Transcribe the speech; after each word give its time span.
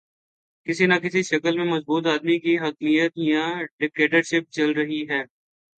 کسی 0.67 0.85
نہ 0.85 0.93
کسی 1.03 1.21
شکل 1.23 1.57
میں 1.57 1.65
مضبوط 1.65 2.07
آدمی 2.07 2.39
کی 2.39 2.57
حاکمیت 2.57 3.11
یا 3.23 3.45
ڈکٹیٹرشپ 3.79 4.51
چل 4.51 4.71
رہی 4.71 5.05
تھی۔ 5.07 5.21